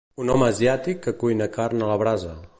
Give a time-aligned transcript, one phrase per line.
[0.23, 2.35] Un home asiàtic que cuina carn a la brasa.